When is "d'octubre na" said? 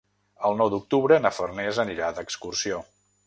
0.73-1.31